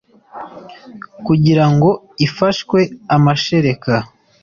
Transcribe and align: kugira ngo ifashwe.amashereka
kugira 1.25 1.63
ngo 1.73 1.89
ifashwe.amashereka 2.25 3.93